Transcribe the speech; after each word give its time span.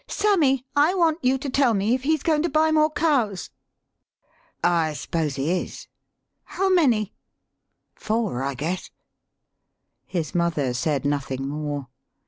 "Sammy, 0.07 0.65
I 0.75 0.95
want 0.95 1.19
you 1.21 1.37
to 1.37 1.47
tell 1.47 1.75
me 1.75 1.93
if 1.93 2.01
he's 2.01 2.23
goin' 2.23 2.41
to 2.41 2.49
buy 2.49 2.71
more 2.71 2.89
cows."" 2.89 3.51
I 4.83 4.93
s'pose 4.93 5.35
he 5.35 5.51
is." 5.61 5.89
"How 6.45 6.69
many?" 6.69 7.13
"Four, 7.93 8.41
I 8.41 8.55
guess." 8.55 8.89
His 10.07 10.33
mother 10.33 10.73
said 10.73 11.05
nothing 11.05 11.47
more. 11.47 11.87